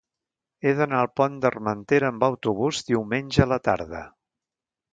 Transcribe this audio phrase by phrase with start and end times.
[0.61, 4.05] He d'anar al Pont d'Armentera amb autobús diumenge a la tarda.